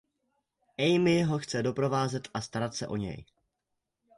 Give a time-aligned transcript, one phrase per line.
[0.79, 3.25] Amy ho chce doprovázet a starat se o něj.